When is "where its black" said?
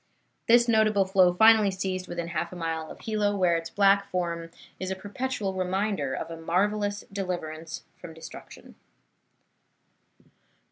3.37-4.09